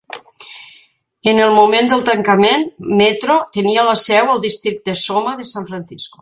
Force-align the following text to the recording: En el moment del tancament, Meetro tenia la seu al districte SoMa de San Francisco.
En 1.31 1.41
el 1.47 1.51
moment 1.57 1.91
del 1.91 2.01
tancament, 2.07 2.65
Meetro 3.03 3.37
tenia 3.59 3.85
la 3.91 3.95
seu 4.05 4.33
al 4.33 4.43
districte 4.47 4.97
SoMa 5.05 5.37
de 5.45 5.49
San 5.53 5.71
Francisco. 5.71 6.19